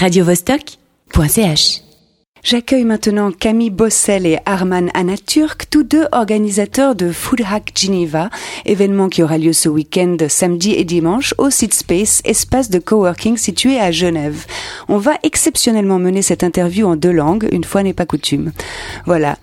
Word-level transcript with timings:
radiovostok.ch. 0.00 1.82
J'accueille 2.42 2.84
maintenant 2.84 3.32
Camille 3.32 3.68
Bossel 3.68 4.24
et 4.24 4.38
Arman 4.46 4.90
Anaturk, 4.94 5.66
tous 5.68 5.82
deux 5.82 6.06
organisateurs 6.12 6.94
de 6.94 7.12
Food 7.12 7.42
Hack 7.46 7.72
Geneva, 7.78 8.30
événement 8.64 9.10
qui 9.10 9.22
aura 9.22 9.36
lieu 9.36 9.52
ce 9.52 9.68
week-end 9.68 10.16
samedi 10.26 10.72
et 10.72 10.84
dimanche 10.84 11.34
au 11.36 11.50
Seed 11.50 11.74
Space, 11.74 12.22
espace 12.24 12.70
de 12.70 12.78
coworking 12.78 13.36
situé 13.36 13.78
à 13.78 13.90
Genève. 13.90 14.46
On 14.88 14.96
va 14.96 15.18
exceptionnellement 15.22 15.98
mener 15.98 16.22
cette 16.22 16.44
interview 16.44 16.86
en 16.86 16.96
deux 16.96 17.12
langues, 17.12 17.46
une 17.52 17.64
fois 17.64 17.82
n'est 17.82 17.92
pas 17.92 18.06
coutume. 18.06 18.52
Voilà. 19.04 19.36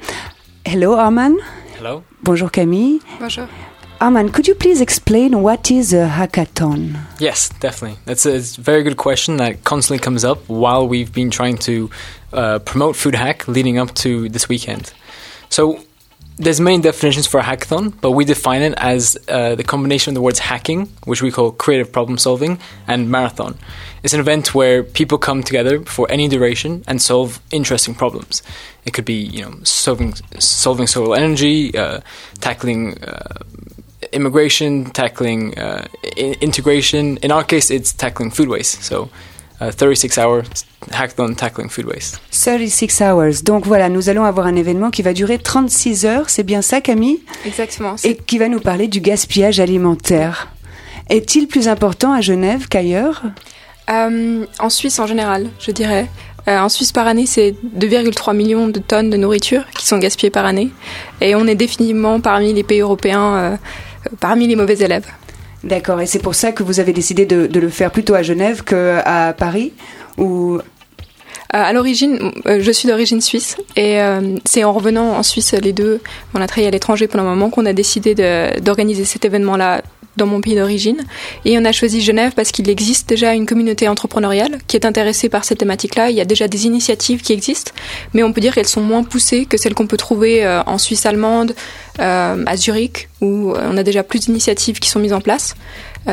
Hello 0.65 0.93
Arman. 0.93 1.35
Hello. 1.79 2.01
Bonjour 2.23 2.49
Camille. 2.49 2.99
Bonjour. 3.19 3.45
Arman, 3.99 4.31
could 4.31 4.47
you 4.47 4.53
please 4.53 4.79
explain 4.79 5.41
what 5.41 5.71
is 5.71 5.91
a 5.91 6.07
hackathon? 6.07 6.99
Yes, 7.19 7.49
definitely. 7.49 7.97
That's 8.05 8.27
a, 8.27 8.35
it's 8.35 8.55
a 8.55 8.61
very 8.61 8.83
good 8.83 8.97
question 8.97 9.37
that 9.37 9.63
constantly 9.63 9.97
comes 10.03 10.23
up 10.23 10.37
while 10.47 10.87
we've 10.87 11.11
been 11.11 11.31
trying 11.31 11.57
to 11.59 11.89
uh, 12.31 12.59
promote 12.59 12.95
Food 12.95 13.15
Hack 13.15 13.47
leading 13.47 13.79
up 13.79 13.95
to 13.95 14.29
this 14.29 14.47
weekend. 14.47 14.93
So, 15.49 15.79
there's 16.39 16.59
many 16.59 16.79
definitions 16.79 17.25
for 17.25 17.39
a 17.39 17.43
hackathon, 17.43 17.99
but 17.99 18.11
we 18.11 18.23
define 18.23 18.61
it 18.61 18.75
as 18.77 19.17
uh, 19.27 19.55
the 19.55 19.63
combination 19.63 20.11
of 20.11 20.15
the 20.15 20.21
words 20.21 20.37
hacking, 20.37 20.85
which 21.05 21.23
we 21.23 21.31
call 21.31 21.51
creative 21.51 21.91
problem 21.91 22.19
solving, 22.19 22.59
and 22.87 23.09
marathon. 23.09 23.57
It's 24.03 24.13
an 24.13 24.19
event 24.19 24.53
where 24.53 24.83
people 24.83 25.17
come 25.17 25.41
together 25.41 25.81
for 25.81 26.05
any 26.11 26.27
duration 26.27 26.83
and 26.87 27.01
solve 27.01 27.39
interesting 27.49 27.95
problems. 27.95 28.43
It 28.85 28.93
could 28.93 29.05
be, 29.05 29.15
you 29.15 29.41
know, 29.41 29.55
solving 29.63 30.13
solving 30.37 30.85
solar 30.85 31.17
energy, 31.17 31.75
uh, 31.75 32.01
tackling 32.39 33.03
uh, 33.03 33.39
immigration, 34.13 34.85
tackling 34.93 35.53
uh, 35.57 35.85
integration. 36.41 37.17
In 37.23 37.31
our 37.31 37.43
case, 37.43 37.69
it's 37.69 37.93
tackling 37.93 38.31
food 38.31 38.49
waste. 38.49 38.83
So, 38.83 39.09
uh, 39.59 39.71
36 39.71 40.17
hour 40.17 40.43
hackathon 40.91 41.35
tackling 41.35 41.69
food 41.69 41.85
waste. 41.85 42.19
36 42.31 43.01
hours. 43.01 43.43
Donc 43.43 43.65
voilà, 43.65 43.89
nous 43.89 44.09
allons 44.09 44.23
avoir 44.23 44.47
un 44.47 44.55
événement 44.55 44.91
qui 44.91 45.01
va 45.01 45.13
durer 45.13 45.39
36 45.39 46.05
heures. 46.05 46.29
C'est 46.29 46.43
bien 46.43 46.61
ça, 46.61 46.81
Camille? 46.81 47.19
Exactement. 47.45 47.95
Et 48.03 48.15
qui 48.15 48.37
va 48.37 48.47
nous 48.47 48.59
parler 48.59 48.87
du 48.87 49.01
gaspillage 49.01 49.59
alimentaire. 49.59 50.49
Est-il 51.09 51.47
plus 51.47 51.67
important 51.67 52.13
à 52.13 52.21
Genève 52.21 52.67
qu'ailleurs? 52.67 53.23
Euh, 53.89 54.45
En 54.59 54.69
Suisse 54.69 54.99
en 54.99 55.07
général, 55.07 55.49
je 55.59 55.71
dirais. 55.71 56.07
Euh, 56.47 56.59
en 56.59 56.69
Suisse 56.69 56.91
par 56.93 57.07
année, 57.07 57.25
c'est 57.25 57.55
2,3 57.77 58.35
millions 58.35 58.67
de 58.69 58.79
tonnes 58.79 59.09
de 59.09 59.17
nourriture 59.17 59.63
qui 59.77 59.85
sont 59.85 59.97
gaspillées 59.97 60.29
par 60.29 60.45
année. 60.45 60.69
Et 61.19 61.35
on 61.35 61.45
est 61.45 61.55
définitivement 61.55 62.21
parmi 62.21 62.53
les 62.53 62.63
pays 62.63 62.79
européens, 62.79 63.35
euh, 63.35 63.57
parmi 64.19 64.47
les 64.47 64.55
mauvais 64.55 64.77
élèves. 64.77 65.05
D'accord, 65.63 65.99
et 66.01 66.05
c'est 66.05 66.19
pour 66.19 66.35
ça 66.35 66.51
que 66.51 66.63
vous 66.63 66.79
avez 66.79 66.93
décidé 66.93 67.25
de, 67.25 67.47
de 67.47 67.59
le 67.59 67.69
faire 67.69 67.91
plutôt 67.91 68.13
à 68.13 68.21
Genève 68.21 68.63
qu'à 68.63 69.33
Paris 69.37 69.73
ou 70.17 70.59
à 71.49 71.71
l'origine, 71.71 72.31
je 72.45 72.71
suis 72.71 72.89
d'origine 72.89 73.21
suisse 73.21 73.55
et 73.75 74.01
euh, 74.01 74.35
c'est 74.43 74.65
en 74.65 74.73
revenant 74.73 75.13
en 75.13 75.23
Suisse 75.23 75.53
les 75.53 75.71
deux, 75.71 76.01
on 76.33 76.41
a 76.41 76.47
travaillé 76.47 76.67
à 76.67 76.71
l'étranger 76.71 77.07
pendant 77.07 77.23
un 77.23 77.29
moment 77.35 77.49
qu'on 77.49 77.65
a 77.65 77.71
décidé 77.73 78.15
d'organiser 78.61 79.05
cet 79.05 79.23
événement-là 79.23 79.81
dans 80.17 80.25
mon 80.25 80.41
pays 80.41 80.55
d'origine. 80.55 80.97
Et 81.45 81.57
on 81.57 81.65
a 81.65 81.71
choisi 81.71 82.01
Genève 82.01 82.33
parce 82.35 82.51
qu'il 82.51 82.69
existe 82.69 83.07
déjà 83.07 83.33
une 83.33 83.45
communauté 83.45 83.87
entrepreneuriale 83.87 84.57
qui 84.67 84.75
est 84.75 84.85
intéressée 84.85 85.29
par 85.29 85.45
cette 85.45 85.59
thématique-là. 85.59 86.09
Il 86.09 86.15
y 86.15 86.21
a 86.21 86.25
déjà 86.25 86.47
des 86.47 86.65
initiatives 86.65 87.21
qui 87.21 87.33
existent, 87.33 87.71
mais 88.13 88.23
on 88.23 88.33
peut 88.33 88.41
dire 88.41 88.53
qu'elles 88.53 88.67
sont 88.67 88.81
moins 88.81 89.03
poussées 89.03 89.45
que 89.45 89.57
celles 89.57 89.73
qu'on 89.73 89.87
peut 89.87 89.97
trouver 89.97 90.43
euh, 90.43 90.61
en 90.63 90.77
Suisse 90.77 91.05
allemande, 91.05 91.53
euh, 91.99 92.43
à 92.45 92.57
Zurich, 92.57 93.09
où 93.21 93.51
euh, 93.51 93.69
on 93.71 93.77
a 93.77 93.83
déjà 93.83 94.03
plus 94.03 94.19
d'initiatives 94.19 94.79
qui 94.79 94.89
sont 94.89 94.99
mises 94.99 95.13
en 95.13 95.21
place. 95.21 95.55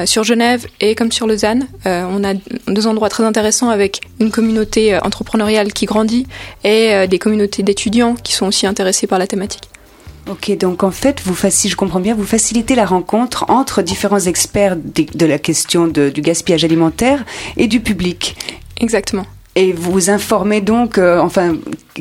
sur 0.07 0.25
Genève 0.25 0.67
et 0.81 0.97
comme 0.97 1.13
sur 1.13 1.29
Lausanne, 1.29 1.69
on 1.85 2.25
a 2.25 2.35
deux 2.67 2.87
endroits 2.89 3.09
très 3.09 3.23
intéressants 3.23 3.71
avec 3.71 4.01
une 4.19 4.33
communauté 4.33 4.99
entrepreneuriale 4.99 5.73
qui 5.73 5.87
grandit 5.87 6.27
et 6.65 7.07
des 7.07 7.21
communautés 7.21 7.63
d'étudiants 7.63 8.17
qui 8.17 8.33
sont 8.33 8.47
aussi 8.47 8.67
intéressés 8.67 9.07
par 9.07 9.21
la 9.21 9.29
thématique. 9.29 9.69
Ok, 10.31 10.57
donc 10.57 10.83
en 10.83 10.91
fait, 10.91 11.21
vous 11.23 11.37
si 11.51 11.69
je 11.69 11.77
comprends 11.77 12.01
bien, 12.01 12.15
vous 12.15 12.25
facilitez 12.25 12.75
la 12.75 12.87
rencontre 12.87 13.45
entre 13.49 13.83
différents 13.83 14.21
experts 14.21 14.77
de, 14.77 15.27
la 15.27 15.39
question 15.39 15.87
du 15.87 16.21
gaspillage 16.23 16.65
alimentaire 16.65 17.25
et 17.59 17.67
du 17.67 17.81
public. 17.81 18.35
Exactement. 18.81 19.27
Et 19.55 19.73
vous 19.73 20.11
informez 20.11 20.63
donc, 20.63 20.97
euh, 20.97 21.21
enfin, 21.21 21.57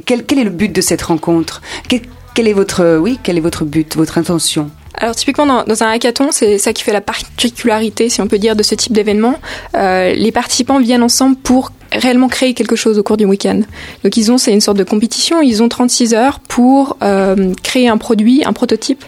quel, 0.05 0.25
quel, 0.25 0.39
est 0.39 0.43
le 0.45 0.49
but 0.49 0.71
de 0.71 0.81
cette 0.81 1.01
rencontre? 1.01 1.61
Quel, 1.89 2.47
est 2.47 2.53
votre, 2.53 2.97
oui, 2.97 3.19
quel 3.21 3.37
est 3.37 3.41
votre 3.41 3.65
but, 3.65 3.95
votre 3.95 4.17
intention? 4.17 4.71
Alors 4.95 5.15
typiquement 5.15 5.45
dans, 5.45 5.63
dans, 5.63 5.83
un 5.83 5.89
hackathon, 5.89 6.29
c'est 6.31 6.57
ça 6.57 6.71
qui 6.71 6.83
fait 6.83 6.93
la 6.93 7.01
particularité, 7.01 8.09
si 8.09 8.21
on 8.21 8.27
peut 8.27 8.39
dire, 8.39 8.55
de 8.55 8.63
ce 8.63 8.73
type 8.73 8.93
d'événement. 8.93 9.35
Euh, 9.75 10.13
les 10.13 10.31
participants 10.31 10.79
viennent 10.79 11.03
ensemble 11.03 11.35
pour 11.35 11.71
réellement 11.93 12.27
créer 12.27 12.53
quelque 12.53 12.75
chose 12.75 12.99
au 12.99 13.03
cours 13.03 13.17
du 13.17 13.25
week-end. 13.25 13.61
Donc 14.03 14.17
ils 14.17 14.31
ont, 14.31 14.37
c'est 14.37 14.53
une 14.53 14.61
sorte 14.61 14.77
de 14.77 14.83
compétition, 14.83 15.41
ils 15.41 15.61
ont 15.63 15.69
36 15.69 16.13
heures 16.13 16.39
pour 16.39 16.97
euh, 17.03 17.53
créer 17.63 17.87
un 17.87 17.97
produit, 17.97 18.43
un 18.45 18.53
prototype, 18.53 19.03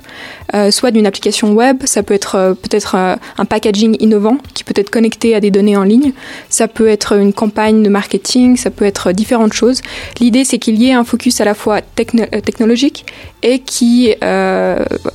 euh, 0.53 0.71
soit 0.71 0.91
d'une 0.91 1.05
application 1.05 1.53
web, 1.53 1.83
ça 1.85 2.03
peut 2.03 2.13
être 2.13 2.35
euh, 2.35 2.53
peut-être 2.53 2.95
euh, 2.95 3.15
un 3.37 3.45
packaging 3.45 3.97
innovant 3.99 4.37
qui 4.53 4.63
peut 4.63 4.73
être 4.77 4.89
connecté 4.89 5.35
à 5.35 5.39
des 5.39 5.51
données 5.51 5.75
en 5.75 5.83
ligne, 5.83 6.13
ça 6.49 6.67
peut 6.67 6.87
être 6.87 7.17
une 7.17 7.33
campagne 7.33 7.81
de 7.83 7.89
marketing, 7.89 8.55
ça 8.55 8.69
peut 8.69 8.85
être 8.85 9.11
différentes 9.11 9.53
choses. 9.53 9.81
L'idée 10.19 10.43
c'est 10.43 10.59
qu'il 10.59 10.81
y 10.81 10.89
ait 10.89 10.93
un 10.93 11.03
focus 11.03 11.41
à 11.41 11.45
la 11.45 11.55
fois 11.55 11.77
euh, 11.77 12.41
technologique 12.41 13.05
et 13.43 13.59
qui 13.59 14.13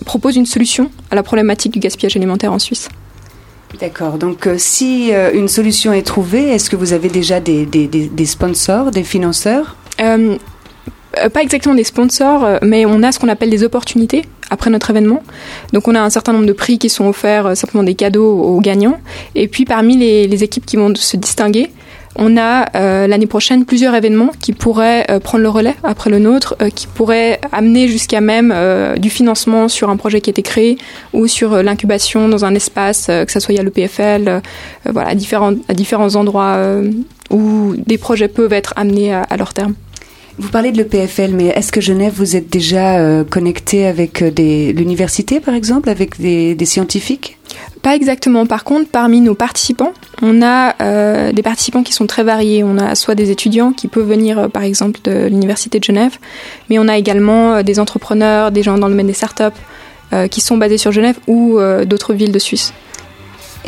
propose 0.05 0.37
une 0.37 0.47
solution 0.47 0.91
à 1.11 1.17
la 1.17 1.23
problématique 1.23 1.73
du 1.73 1.81
gaspillage 1.81 2.17
alimentaire 2.17 2.53
en 2.53 2.59
Suisse. 2.59 2.89
D'accord. 3.79 4.19
Donc, 4.19 4.47
euh, 4.47 4.57
si 4.59 5.13
euh, 5.13 5.31
une 5.33 5.49
solution 5.49 5.93
est 5.93 6.03
trouvée, 6.03 6.49
est-ce 6.49 6.69
que 6.69 6.77
vous 6.77 6.93
avez 6.93 7.09
déjà 7.09 7.41
des, 7.41 7.67
sponsors, 8.25 8.91
des 8.91 9.05
financeurs? 9.05 9.77
Euh, 10.01 10.37
Pas 11.33 11.43
exactement 11.43 11.75
des 11.75 11.85
sponsors, 11.85 12.59
mais 12.63 12.85
on 12.85 13.03
a 13.03 13.13
ce 13.13 13.19
qu'on 13.19 13.29
appelle 13.29 13.51
des 13.51 13.63
opportunités 13.63 14.25
après 14.51 14.71
notre 14.71 14.91
événement. 14.91 15.23
Donc, 15.73 15.87
on 15.87 15.95
a 15.95 16.01
un 16.01 16.11
certain 16.11 16.33
nombre 16.33 16.47
de 16.47 16.53
prix 16.53 16.79
qui 16.79 16.89
sont 16.89 17.07
offerts, 17.07 17.57
simplement 17.57 17.85
des 17.85 17.95
cadeaux 17.95 18.33
aux 18.33 18.61
gagnants. 18.61 18.99
Et 19.35 19.47
puis, 19.47 19.65
parmi 19.65 19.97
les 19.97 20.45
équipes 20.45 20.67
qui 20.67 20.77
vont 20.77 20.93
se 20.95 21.17
distinguer, 21.17 21.71
on 22.17 22.37
a 22.37 22.67
euh, 22.77 23.07
l'année 23.07 23.27
prochaine 23.27 23.65
plusieurs 23.65 23.95
événements 23.95 24.31
qui 24.41 24.53
pourraient 24.53 25.07
euh, 25.11 25.21
prendre 25.21 25.43
le 25.43 25.49
relais 25.49 25.77
après 25.85 26.11
le 26.11 26.19
nôtre, 26.19 26.57
euh, 26.61 26.69
qui 26.69 26.87
pourraient 26.87 27.41
amener 27.53 27.89
jusqu'à 27.89 28.21
même 28.21 28.55
du 28.99 29.11
financement 29.11 29.69
sur 29.69 29.91
un 29.91 29.97
projet 29.97 30.21
qui 30.21 30.31
a 30.31 30.33
été 30.33 30.43
créé 30.43 30.79
ou 31.13 31.27
sur 31.27 31.63
l'incubation 31.63 32.29
dans 32.29 32.45
un 32.45 32.55
espace, 32.55 33.07
que 33.07 33.31
ce 33.31 33.41
soit 33.41 33.59
à 33.59 33.63
l'EPFL, 33.63 34.41
voilà, 34.87 35.11
à 35.11 35.15
différents, 35.15 35.55
à 35.69 35.75
différents 35.75 36.15
endroits 36.17 36.59
où 37.31 37.75
des 37.77 37.99
projets 37.99 38.29
peuvent 38.29 38.53
être 38.53 38.73
amenés 38.77 39.13
à, 39.13 39.37
leur 39.37 39.55
terme. 39.55 39.75
Vous 40.39 40.49
parlez 40.49 40.73
de 40.73 40.79
l'EPFL, 40.79 41.33
mais 41.33 41.47
est-ce 41.47 41.73
que 41.73 41.81
Genève, 41.81 42.13
vous 42.17 42.37
êtes 42.37 42.51
déjà 42.51 43.25
connecté 43.29 43.87
avec 43.87 44.21
l'université, 44.21 45.41
par 45.41 45.55
exemple, 45.55 45.89
avec 45.89 46.21
des 46.21 46.67
scientifiques? 46.67 47.40
Pas 47.83 47.95
exactement. 47.95 48.47
Par 48.47 48.65
contre, 48.65 48.91
parmi 48.91 49.21
nos 49.21 49.35
participants, 49.35 49.93
on 50.23 50.43
a 50.43 50.75
euh, 50.83 51.33
des 51.33 51.43
participants 51.43 51.83
qui 51.83 51.93
sont 51.93 52.07
très 52.07 52.23
variés. 52.23 52.63
On 52.63 52.79
a 52.79 52.95
soit 52.95 53.15
des 53.15 53.31
étudiants 53.31 53.73
qui 53.73 53.89
peuvent 53.89 54.07
venir, 54.09 54.39
euh, 54.39 54.49
par 54.49 54.63
exemple, 54.63 55.01
de 55.05 55.27
l'Université 55.27 55.79
de 55.79 55.85
Genève, 55.85 56.19
mais 56.69 56.79
on 56.79 56.89
a 56.89 56.97
également 56.99 57.55
euh, 57.55 57.63
des 57.63 57.81
entrepreneurs, 57.81 58.51
des 58.51 58.63
gens 58.63 58.79
dans 58.79 58.87
le 58.87 58.93
domaine 58.93 59.07
des 59.07 59.13
startups 59.13 59.45
qui 60.29 60.41
sont 60.41 60.57
basés 60.57 60.77
sur 60.77 60.91
Genève 60.91 61.21
ou 61.29 61.61
d'autres 61.87 62.15
villes 62.15 62.33
de 62.33 62.39
Suisse. 62.41 62.73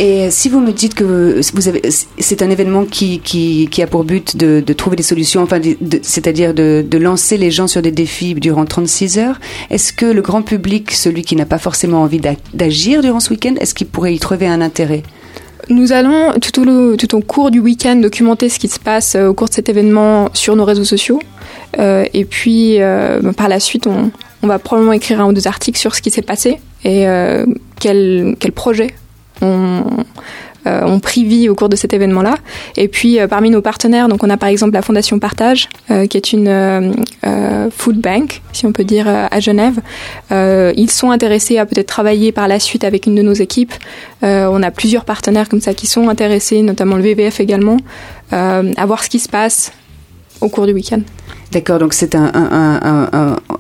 Et 0.05 0.33
si 0.33 0.49
vous 0.49 0.59
me 0.59 0.73
dites 0.73 0.95
que 0.95 1.41
c'est 2.19 2.43
un 2.43 2.51
événement 2.51 2.85
qui, 2.85 3.21
qui, 3.21 3.83
a 3.83 3.87
pour 3.87 4.03
but 4.03 4.37
de, 4.37 4.73
trouver 4.73 4.97
des 4.97 5.05
solutions, 5.05 5.45
enfin, 5.45 5.61
c'est-à-dire 6.03 6.55
de, 6.55 6.99
lancer 6.99 7.37
les 7.37 7.53
gens 7.53 7.69
sur 7.69 7.83
des 7.83 7.93
défis 7.93 8.35
durant 8.35 8.65
36 8.65 9.19
heures, 9.19 9.39
est-ce 9.71 9.93
que 9.93 10.05
le 10.05 10.21
grand 10.21 10.43
public, 10.43 10.91
celui 10.91 11.23
qui 11.23 11.37
n'a 11.37 11.47
pas 11.47 11.59
forcément 11.59 12.03
envie 12.03 12.21
d'agir 12.53 13.01
durant 13.01 13.21
ce 13.21 13.31
week-end, 13.31 13.55
est-ce 13.61 13.75
qu'il 13.75 13.87
pourrait 13.87 14.13
y 14.13 14.19
trouver 14.19 14.49
un 14.49 14.61
intérêt? 14.61 15.05
Nous 15.69 15.93
allons 15.93 16.33
tout 16.41 16.69
au, 16.69 16.97
tout 16.97 17.15
au 17.15 17.21
cours 17.21 17.53
du 17.53 17.61
week-end 17.61 17.95
documenter 17.95 18.49
ce 18.49 18.59
qui 18.59 18.67
se 18.67 18.81
passe 18.81 19.15
euh, 19.15 19.29
au 19.29 19.35
cours 19.35 19.49
de 19.49 19.55
cet 19.55 19.69
événement 19.69 20.31
sur 20.33 20.57
nos 20.57 20.65
réseaux 20.65 20.83
sociaux. 20.83 21.21
Euh, 21.79 22.05
et 22.13 22.25
puis 22.25 22.83
euh, 22.83 23.33
par 23.35 23.49
la 23.49 23.61
suite, 23.61 23.87
on, 23.87 24.11
va 24.45 24.59
probablement 24.59 24.95
écrire 24.95 25.21
un 25.21 25.27
ou 25.27 25.33
deux 25.33 25.47
articles 25.47 25.79
sur 25.79 25.95
ce 25.95 26.03
qui 26.03 26.11
s'est 26.11 26.23
passé 26.23 26.59
et 26.85 27.07
quel, 27.79 28.35
quel 28.41 28.51
projet 28.51 28.89
on, 29.43 29.85
euh, 30.67 30.83
on 30.85 31.01
pris 31.01 31.25
vie 31.25 31.49
au 31.49 31.55
cours 31.55 31.69
de 31.69 31.77
cet 31.77 31.93
événement-là. 31.93 32.37
Et 32.77 32.89
puis 32.89 33.19
euh, 33.19 33.27
parmi 33.27 33.51
nos 33.51 33.63
partenaires, 33.63 34.09
donc 34.09 34.23
on 34.23 34.31
a 34.31 34.37
par 34.37 34.49
exemple 34.49 34.75
la 34.75 34.83
Fondation 34.83 35.19
Partage, 35.19 35.69
euh, 35.91 36.07
qui 36.07 36.17
est 36.17 36.33
une 36.33 36.93
food 37.77 37.97
bank, 38.01 38.43
si 38.53 38.67
on 38.67 38.73
peut 38.73 38.85
dire, 38.85 39.07
à 39.09 39.41
Genève. 39.41 39.81
ils 40.31 40.91
sont 40.91 41.11
intéressés 41.11 41.59
à 41.59 41.67
peut-être 41.67 41.87
travailler 41.87 42.33
par 42.33 42.49
la 42.49 42.61
suite 42.61 42.85
avec 42.85 43.07
une 43.07 43.15
de 43.15 43.23
nos 43.23 43.33
équipes. 43.33 43.73
on 44.23 44.63
a 44.63 44.71
plusieurs 44.71 45.05
partenaires 45.05 45.49
comme 45.49 45.61
ça 45.61 45.75
qui 45.75 45.87
sont 45.87 46.09
intéressés, 46.09 46.63
notamment 46.63 46.97
le 46.97 47.03
VVF 47.03 47.41
également, 47.41 47.79
à 48.31 48.87
voir 48.87 49.03
ce 49.03 49.11
qui 49.11 49.19
se 49.19 49.29
passe 49.29 49.73
au 50.41 50.49
cours 50.49 50.67
du 50.67 50.73
week-end. 50.73 51.01
D'accord, 51.53 51.79
donc 51.79 51.93
c'est 51.93 52.15
un, 52.15 52.31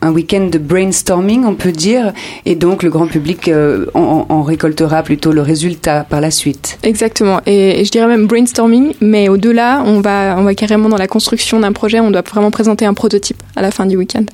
un, 0.01 0.13
week-end 0.13 0.49
de 0.51 0.57
brainstorming, 0.57 1.45
on 1.45 1.55
peut 1.55 1.73
dire, 1.73 2.15
et 2.47 2.55
donc 2.55 2.83
le 2.83 2.89
grand 2.89 3.07
public 3.07 3.49
euh, 3.49 3.85
en, 3.93 4.43
récoltera 4.43 5.03
plutôt 5.03 5.31
le 5.31 5.43
résultat 5.43 6.05
par 6.09 6.23
la 6.23 6.31
suite. 6.31 6.79
Exactement, 6.85 7.43
et, 7.45 7.85
je 7.85 7.91
dirais 7.91 8.07
même 8.07 8.27
brainstorming, 8.27 8.95
mais 9.03 9.29
au-delà, 9.29 9.83
on 9.85 10.01
va, 10.01 10.37
on 10.39 10.43
va 10.43 10.55
carrément 10.55 10.89
dans 10.89 10.97
la 10.97 11.07
construction 11.07 11.61
d'un 11.61 11.73
projet, 11.73 12.01
on 12.01 12.11
doit 12.11 12.23
vraiment 12.23 12.51
présenter 12.51 12.87
un 12.87 12.95
prototype 12.95 13.43
à 13.57 13.63
la 13.63 13.71
fin 13.71 13.85
du 13.85 13.99
week-end. 13.99 14.25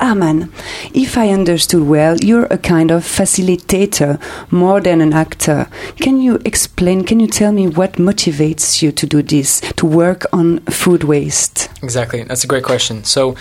Arman, 0.00 0.50
if 0.94 1.16
I 1.16 1.30
understood 1.30 1.82
well, 1.82 2.16
you're 2.18 2.46
a 2.46 2.58
kind 2.58 2.90
of 2.90 3.04
facilitator 3.04 4.20
more 4.50 4.80
than 4.80 5.00
an 5.00 5.12
actor. 5.12 5.68
Can 5.96 6.20
you 6.20 6.40
explain, 6.44 7.04
can 7.04 7.20
you 7.20 7.26
tell 7.26 7.52
me 7.52 7.68
what 7.68 7.94
motivates 7.94 8.82
you 8.82 8.92
to 8.92 9.06
do 9.06 9.22
this, 9.22 9.60
to 9.76 9.86
work 9.86 10.26
on 10.32 10.60
food 10.60 11.04
waste? 11.04 11.70
Exactly, 11.82 12.22
that's 12.22 12.44
a 12.44 12.46
great 12.46 12.64
question. 12.64 13.04
So, 13.04 13.36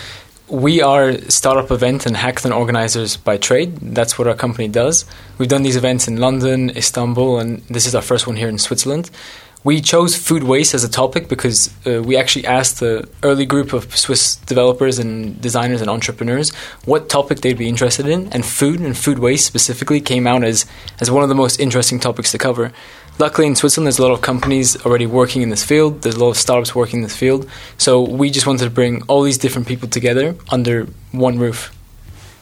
we 0.50 0.82
are 0.82 1.14
startup 1.30 1.70
event 1.70 2.08
and 2.08 2.16
hackathon 2.16 2.56
organizers 2.56 3.18
by 3.18 3.38
trade. 3.38 3.78
That's 3.78 4.18
what 4.18 4.28
our 4.28 4.34
company 4.34 4.68
does. 4.68 5.06
We've 5.38 5.48
done 5.48 5.62
these 5.62 5.76
events 5.76 6.08
in 6.08 6.18
London, 6.18 6.72
Istanbul, 6.72 7.40
and 7.40 7.62
this 7.70 7.86
is 7.86 7.94
our 7.94 8.02
first 8.02 8.26
one 8.26 8.36
here 8.36 8.50
in 8.50 8.58
Switzerland. 8.58 9.12
We 9.62 9.82
chose 9.82 10.16
food 10.16 10.44
waste 10.44 10.74
as 10.74 10.86
a 10.86 10.90
topic 10.90 11.28
because 11.28 11.70
uh, 11.86 12.02
we 12.02 12.16
actually 12.16 12.48
asked 12.48 12.80
the 12.80 13.10
early 13.24 13.46
group 13.46 13.74
of 13.74 13.96
Swiss 13.96 14.38
developers 14.38 15.00
and 15.00 15.40
designers 15.42 15.82
and 15.82 15.90
entrepreneurs 15.90 16.54
what 16.86 17.10
topic 17.10 17.42
they'd 17.42 17.58
be 17.58 17.68
interested 17.68 18.08
in, 18.08 18.32
and 18.32 18.46
food 18.46 18.80
and 18.80 18.98
food 18.98 19.20
waste 19.20 19.46
specifically 19.46 20.00
came 20.00 20.26
out 20.28 20.46
as, 20.46 20.66
as 21.02 21.12
one 21.12 21.24
of 21.24 21.30
the 21.30 21.36
most 21.36 21.60
interesting 21.60 22.00
topics 22.00 22.32
to 22.32 22.38
cover. 22.38 22.72
Luckily, 23.18 23.48
in 23.48 23.56
Switzerland, 23.58 23.88
there's 23.88 24.00
a 24.00 24.02
lot 24.02 24.14
of 24.14 24.22
companies 24.22 24.86
already 24.86 25.06
working 25.06 25.42
in 25.42 25.50
this 25.50 25.66
field, 25.66 26.04
there's 26.04 26.16
a 26.16 26.24
lot 26.24 26.30
of 26.30 26.38
startups 26.38 26.74
working 26.74 27.00
in 27.00 27.04
this 27.04 27.18
field, 27.18 27.46
so 27.78 28.02
we 28.02 28.30
just 28.30 28.48
wanted 28.48 28.64
to 28.64 28.70
bring 28.70 29.02
all 29.04 29.24
these 29.24 29.38
different 29.38 29.68
people 29.68 29.90
together 29.90 30.38
under 30.50 30.88
one 31.12 31.38
roof. 31.38 31.78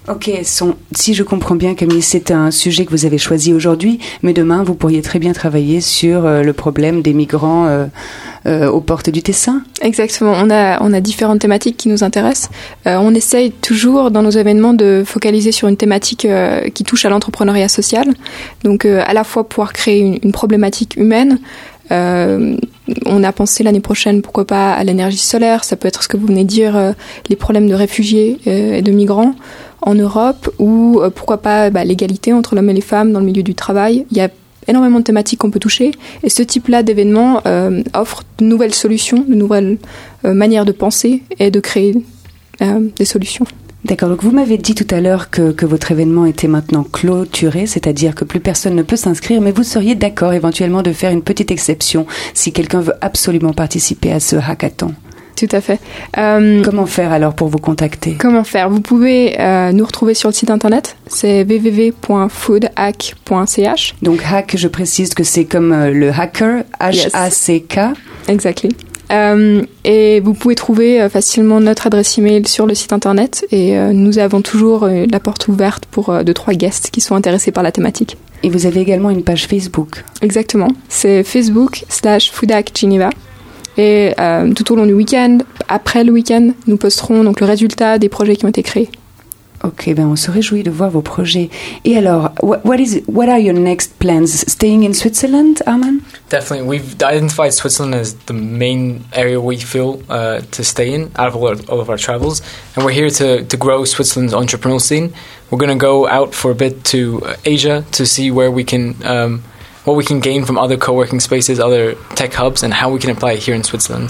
Ok, 0.09 0.31
si 0.95 1.13
je 1.13 1.23
comprends 1.23 1.55
bien, 1.55 1.75
Camille, 1.75 2.01
c'est 2.01 2.31
un 2.31 2.49
sujet 2.49 2.85
que 2.85 2.91
vous 2.91 3.05
avez 3.05 3.17
choisi 3.17 3.51
aujourd'hui, 3.51 3.99
mais 4.23 4.31
demain, 4.31 4.63
vous 4.63 4.73
pourriez 4.73 5.01
très 5.01 5.19
bien 5.19 5.33
travailler 5.33 5.81
sur 5.81 6.25
euh, 6.25 6.43
le 6.43 6.53
problème 6.53 7.01
des 7.01 7.11
migrants 7.11 7.65
euh, 7.65 7.87
euh, 8.45 8.69
aux 8.69 8.79
portes 8.79 9.09
du 9.09 9.21
Tessin. 9.21 9.63
Exactement, 9.81 10.31
on 10.37 10.49
a, 10.49 10.81
on 10.81 10.93
a 10.93 11.01
différentes 11.01 11.39
thématiques 11.39 11.75
qui 11.75 11.89
nous 11.89 12.05
intéressent. 12.05 12.49
on 12.85 13.13
essaye 13.13 13.51
toujours 13.51 14.09
dans 14.09 14.21
nos 14.21 14.29
événements 14.29 14.73
de 14.73 15.03
focaliser 15.05 15.51
sur 15.51 15.67
une 15.67 15.75
thématique 15.75 16.25
qui 16.73 16.83
touche 16.85 17.03
à 17.03 17.09
l'entrepreneuriat 17.09 17.67
social, 17.67 18.07
donc 18.63 18.85
à 18.85 19.13
la 19.13 19.25
fois 19.25 19.43
pouvoir 19.49 19.73
créer 19.73 20.21
une 20.23 20.31
problématique 20.31 20.95
humaine, 20.95 21.39
on 21.89 23.23
a 23.23 23.31
pensé 23.33 23.63
l'année 23.63 23.81
prochaine, 23.81 24.21
pourquoi 24.21 24.45
pas, 24.45 24.71
à 24.71 24.83
l'énergie 24.83 25.17
solaire. 25.17 25.63
Ça 25.63 25.75
peut 25.75 25.87
être 25.87 26.03
ce 26.03 26.07
que 26.07 26.15
vous 26.15 26.27
venez 26.27 26.43
de 26.43 26.49
dire, 26.49 26.93
les 27.29 27.35
problèmes 27.35 27.67
de 27.67 27.73
réfugiés 27.75 28.39
et 28.45 28.81
de 28.81 28.91
migrants 28.91 29.35
en 29.81 29.95
Europe 29.95 30.49
ou 30.59 30.99
euh, 31.01 31.09
pourquoi 31.09 31.37
pas 31.37 31.69
bah, 31.69 31.83
l'égalité 31.83 32.33
entre 32.33 32.55
l'homme 32.55 32.69
et 32.69 32.73
les 32.73 32.81
femmes 32.81 33.11
dans 33.11 33.19
le 33.19 33.25
milieu 33.25 33.43
du 33.43 33.55
travail. 33.55 34.05
Il 34.11 34.17
y 34.17 34.21
a 34.21 34.29
énormément 34.67 34.99
de 34.99 35.03
thématiques 35.03 35.39
qu'on 35.39 35.51
peut 35.51 35.59
toucher 35.59 35.91
et 36.23 36.29
ce 36.29 36.43
type-là 36.43 36.83
d'événement 36.83 37.41
euh, 37.45 37.81
offre 37.93 38.23
de 38.39 38.45
nouvelles 38.45 38.73
solutions, 38.73 39.23
de 39.27 39.35
nouvelles 39.35 39.77
euh, 40.25 40.33
manières 40.33 40.65
de 40.65 40.71
penser 40.71 41.23
et 41.39 41.51
de 41.51 41.59
créer 41.59 41.95
des 42.59 43.05
solutions. 43.05 43.45
D'accord, 43.85 44.09
donc 44.09 44.23
vous 44.23 44.31
m'avez 44.31 44.57
dit 44.57 44.73
tout 44.73 44.87
à 44.89 44.99
l'heure 44.99 45.29
que, 45.29 45.51
que, 45.51 45.67
votre 45.67 45.91
événement 45.91 46.25
était 46.25 46.47
maintenant 46.47 46.83
clôturé, 46.83 47.67
c'est-à-dire 47.67 48.15
que 48.15 48.25
plus 48.25 48.39
personne 48.39 48.75
ne 48.75 48.81
peut 48.81 48.95
s'inscrire, 48.95 49.41
mais 49.41 49.51
vous 49.51 49.61
seriez 49.61 49.93
d'accord 49.93 50.33
éventuellement 50.33 50.81
de 50.81 50.91
faire 50.91 51.11
une 51.11 51.21
petite 51.21 51.51
exception 51.51 52.07
si 52.33 52.51
quelqu'un 52.51 52.81
veut 52.81 52.95
absolument 53.01 53.53
participer 53.53 54.11
à 54.11 54.19
ce 54.19 54.35
hackathon? 54.37 54.95
Tout 55.37 55.47
à 55.55 55.61
fait. 55.61 55.79
Euh, 56.17 56.61
comment 56.63 56.87
faire 56.87 57.11
alors 57.11 57.35
pour 57.35 57.47
vous 57.47 57.59
contacter? 57.59 58.15
Comment 58.19 58.43
faire? 58.43 58.69
Vous 58.69 58.81
pouvez 58.81 59.39
euh, 59.39 59.71
nous 59.71 59.85
retrouver 59.85 60.15
sur 60.15 60.29
le 60.29 60.33
site 60.33 60.49
internet, 60.49 60.97
c'est 61.07 61.43
www.foodhack.ch. 61.43 63.95
Donc 64.01 64.21
hack, 64.29 64.55
je 64.57 64.67
précise 64.67 65.13
que 65.13 65.23
c'est 65.23 65.45
comme 65.45 65.71
euh, 65.71 65.91
le 65.91 66.09
hacker, 66.09 66.63
H-A-C-K. 66.81 67.79
Exactly. 68.27 68.71
et 69.85 70.19
vous 70.19 70.33
pouvez 70.33 70.55
trouver 70.55 71.07
facilement 71.07 71.61
notre 71.61 71.87
adresse 71.87 72.17
email 72.17 72.45
sur 72.47 72.65
le 72.65 72.75
site 72.75 72.91
internet 72.91 73.45
et 73.51 73.77
nous 73.93 74.19
avons 74.19 74.41
toujours 74.41 74.85
la 74.85 75.19
porte 75.21 75.47
ouverte 75.47 75.85
pour 75.85 76.13
deux 76.25 76.33
trois 76.33 76.53
guests 76.55 76.89
qui 76.91 76.99
sont 76.99 77.15
intéressés 77.15 77.53
par 77.53 77.63
la 77.63 77.71
thématique. 77.71 78.17
Et 78.43 78.49
vous 78.49 78.65
avez 78.65 78.81
également 78.81 79.09
une 79.09 79.23
page 79.23 79.47
Facebook. 79.47 80.03
Exactement, 80.21 80.67
c'est 80.89 81.23
Facebook 81.23 81.85
slash 81.87 82.33
Geneva. 82.77 83.09
Et 83.77 84.13
euh, 84.19 84.51
tout 84.53 84.71
au 84.73 84.75
long 84.75 84.85
du 84.85 84.93
week-end, 84.93 85.37
après 85.67 86.03
le 86.03 86.11
week-end, 86.11 86.49
nous 86.65 86.77
posterons 86.77 87.23
donc 87.23 87.39
le 87.39 87.45
résultat 87.45 87.99
des 87.99 88.09
projets 88.09 88.35
qui 88.35 88.45
ont 88.45 88.49
été 88.49 88.63
créés. 88.63 88.89
Ok, 89.63 89.91
ben 89.95 90.05
on 90.05 90.15
se 90.15 90.29
réjouit 90.29 90.61
de 90.61 90.69
voir 90.69 90.91
vos 90.91 91.01
projets. 91.01 91.49
Et 91.83 91.97
alors, 91.97 92.29
what, 92.43 92.59
what 92.63 92.77
is 92.77 93.01
what 93.07 93.27
are 93.27 93.39
your 93.39 93.55
next 93.55 93.97
plans? 93.97 94.45
Staying 94.47 94.83
in 94.83 94.93
Switzerland, 94.93 95.63
Arman? 95.65 95.99
Definitely, 96.29 96.67
we've 96.67 96.95
identified 97.01 97.53
Switzerland 97.53 97.95
as 97.95 98.15
the 98.27 98.33
main 98.33 99.01
area 99.13 99.39
we 99.39 99.57
feel 99.57 99.99
uh, 100.09 100.41
to 100.51 100.63
stay 100.63 100.93
in 100.93 101.09
out 101.15 101.27
of 101.27 101.35
all, 101.35 101.47
our, 101.47 101.55
all 101.69 101.79
of 101.79 101.89
our 101.89 101.97
travels, 101.97 102.43
and 102.75 102.85
we're 102.85 102.93
here 102.93 103.09
to 103.09 103.43
to 103.45 103.57
grow 103.57 103.83
Switzerland's 103.83 104.33
entrepreneurial 104.33 104.79
scene. 104.79 105.11
We're 105.49 105.59
going 105.59 105.79
to 105.79 105.85
go 105.85 106.07
out 106.07 106.35
for 106.35 106.51
a 106.51 106.55
bit 106.55 106.83
to 106.91 107.23
Asia 107.43 107.83
to 107.93 108.05
see 108.05 108.29
where 108.29 108.51
we 108.51 108.63
can. 108.63 108.95
Um, 109.03 109.41
what 109.87 109.95
we 109.95 110.03
can 110.03 110.19
gain 110.19 110.45
from 110.45 110.57
other 110.57 110.77
co-working 110.77 111.19
spaces, 111.19 111.59
other 111.59 111.95
tech 112.15 112.33
hubs, 112.33 112.63
and 112.63 112.73
how 112.73 112.91
we 112.91 112.99
can 112.99 113.09
apply 113.09 113.33
it 113.33 113.47
here 113.47 113.55
in 113.55 113.63
Switzerland. 113.63 114.09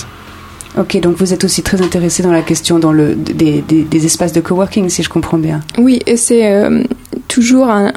Ok, 0.77 0.99
donc 0.99 1.15
vous 1.17 1.33
êtes 1.33 1.43
aussi 1.43 1.63
très 1.63 1.81
intéressé 1.81 2.21
dans 2.21 2.31
la 2.31 2.41
question 2.41 2.77
dans 2.79 2.91
le, 2.91 3.15
des, 3.15 3.61
des, 3.61 3.83
des 3.83 4.05
espaces 4.05 4.33
de 4.33 4.41
coworking, 4.41 4.89
si 4.89 5.01
je 5.01 5.09
comprends 5.09 5.39
bien. 5.39 5.61
Oui, 5.77 6.01
et 6.05 6.17
c'est 6.17 6.51
euh, 6.51 6.83
toujours 7.27 7.69
un, 7.69 7.93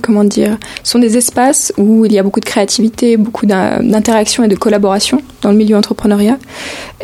comment 0.00 0.24
dire, 0.24 0.58
sont 0.82 0.98
des 0.98 1.16
espaces 1.16 1.72
où 1.76 2.04
il 2.04 2.12
y 2.12 2.18
a 2.18 2.22
beaucoup 2.22 2.40
de 2.40 2.44
créativité, 2.44 3.16
beaucoup 3.16 3.46
d'interaction 3.46 4.44
et 4.44 4.48
de 4.48 4.56
collaboration 4.56 5.22
dans 5.42 5.50
le 5.50 5.56
milieu 5.56 5.76
entrepreneuriat. 5.76 6.38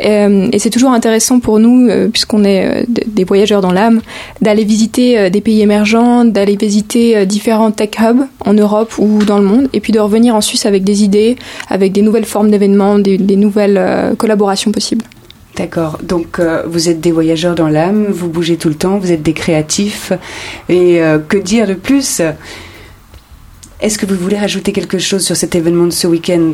Euh, 0.03 0.49
et, 0.51 0.59
c'est 0.59 0.69
toujours 0.69 0.91
intéressant 0.91 1.39
pour 1.39 1.59
nous, 1.59 1.87
euh, 1.87 2.07
puisqu'on 2.09 2.43
est 2.43 2.65
euh, 2.65 2.85
des 2.87 3.23
voyageurs 3.23 3.61
dans 3.61 3.71
l'âme, 3.71 4.01
d'aller 4.41 4.63
visiter 4.63 5.29
des 5.29 5.41
pays 5.41 5.61
émergents, 5.61 6.25
d'aller 6.25 6.55
visiter 6.55 7.25
différents 7.25 7.71
tech 7.71 7.91
hubs 7.99 8.25
en 8.45 8.53
Europe 8.53 8.93
ou 8.97 9.23
dans 9.23 9.37
le 9.37 9.45
monde, 9.45 9.69
et 9.73 9.79
puis 9.79 9.93
de 9.93 9.99
revenir 9.99 10.35
en 10.35 10.41
Suisse 10.41 10.65
avec 10.65 10.83
des 10.83 11.03
idées, 11.03 11.35
avec 11.69 11.91
des 11.91 12.01
nouvelles 12.01 12.25
formes 12.25 12.49
d'événements, 12.49 12.99
des, 12.99 13.17
nouvelles 13.35 14.15
collaborations 14.17 14.71
possibles. 14.71 15.05
D'accord. 15.55 15.99
Donc 16.03 16.39
vous 16.65 16.89
êtes 16.89 16.99
des 16.99 17.11
voyageurs 17.11 17.55
dans 17.55 17.67
l'âme, 17.67 18.05
vous 18.09 18.29
bougez 18.29 18.57
tout 18.57 18.69
le 18.69 18.75
temps, 18.75 18.97
vous 18.97 19.11
êtes 19.11 19.23
des 19.23 19.33
créatifs. 19.33 20.11
Et 20.69 21.01
que 21.27 21.37
dire 21.37 21.67
de 21.67 21.73
plus? 21.73 22.21
Est-ce 23.83 23.97
que 23.97 24.05
vous 24.05 24.15
voulez 24.15 24.37
rajouter 24.37 24.71
quelque 24.71 24.97
chose 24.97 25.25
sur 25.25 25.35
cet 25.35 25.55
événement 25.55 25.85
de 25.85 25.91
ce 25.91 26.07
week-end 26.07 26.51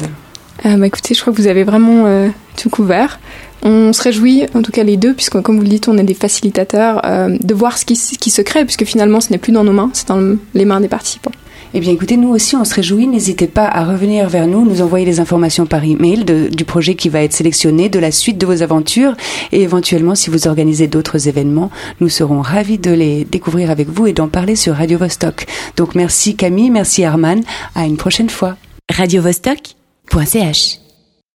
euh, 0.65 0.77
bah, 0.77 0.87
Écoutez, 0.87 1.13
je 1.13 1.21
crois 1.21 1.31
que 1.31 1.39
vous 1.39 1.47
avez 1.47 1.63
vraiment 1.63 2.07
euh, 2.07 2.27
tout 2.57 2.71
couvert. 2.71 3.19
On 3.61 3.93
se 3.93 4.01
réjouit, 4.01 4.45
en 4.55 4.63
tout 4.63 4.71
cas 4.71 4.83
les 4.83 4.97
deux, 4.97 5.13
puisque 5.13 5.39
comme 5.41 5.57
vous 5.57 5.61
le 5.61 5.69
dites, 5.69 5.87
on 5.87 5.97
est 5.99 6.03
des 6.03 6.15
facilitateurs, 6.15 7.01
euh, 7.05 7.37
de 7.39 7.53
voir 7.53 7.77
ce 7.77 7.85
qui, 7.85 7.93
qui, 7.93 8.31
se 8.31 8.41
crée, 8.41 8.65
puisque 8.65 8.83
finalement 8.83 9.21
ce 9.21 9.31
n'est 9.31 9.37
plus 9.37 9.51
dans 9.51 9.63
nos 9.63 9.73
mains, 9.73 9.91
c'est 9.93 10.07
dans 10.07 10.37
les 10.55 10.65
mains 10.65 10.81
des 10.81 10.87
participants. 10.87 11.31
Eh 11.75 11.79
bien, 11.79 11.91
écoutez, 11.91 12.17
nous 12.17 12.29
aussi, 12.29 12.55
on 12.55 12.65
se 12.65 12.73
réjouit. 12.73 13.05
N'hésitez 13.05 13.47
pas 13.47 13.67
à 13.67 13.85
revenir 13.85 14.27
vers 14.27 14.47
nous, 14.47 14.65
nous 14.65 14.81
envoyer 14.81 15.05
des 15.05 15.19
informations 15.19 15.67
par 15.67 15.83
email 15.83 16.25
du 16.25 16.65
projet 16.65 16.95
qui 16.95 17.09
va 17.09 17.21
être 17.21 17.33
sélectionné, 17.33 17.89
de 17.89 17.99
la 17.99 18.11
suite 18.11 18.39
de 18.39 18.45
vos 18.47 18.63
aventures, 18.63 19.15
et 19.51 19.61
éventuellement, 19.61 20.15
si 20.15 20.31
vous 20.31 20.47
organisez 20.47 20.87
d'autres 20.87 21.27
événements, 21.27 21.69
nous 21.99 22.09
serons 22.09 22.41
ravis 22.41 22.79
de 22.79 22.91
les 22.91 23.23
découvrir 23.23 23.69
avec 23.69 23.87
vous 23.87 24.07
et 24.07 24.13
d'en 24.13 24.29
parler 24.29 24.55
sur 24.55 24.75
Radio 24.75 24.97
Vostok. 24.97 25.45
Donc, 25.77 25.93
merci 25.93 26.35
Camille, 26.35 26.71
merci 26.71 27.03
Arman. 27.03 27.41
À 27.75 27.85
une 27.85 27.97
prochaine 27.97 28.29
fois. 28.29 28.57
Radio 28.89 29.21
Vostok.ch 29.21 30.88